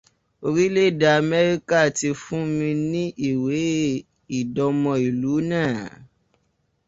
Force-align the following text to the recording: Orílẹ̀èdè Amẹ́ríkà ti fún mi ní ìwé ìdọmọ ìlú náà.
Orílẹ̀èdè 0.45 1.07
Amẹ́ríkà 1.19 1.79
ti 1.97 2.07
fún 2.21 2.43
mi 2.57 2.69
ní 2.91 3.03
ìwé 3.29 3.57
ìdọmọ 4.39 4.91
ìlú 5.07 5.33
náà. 5.49 5.77